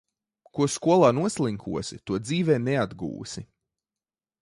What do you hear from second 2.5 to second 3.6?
neatgūsi.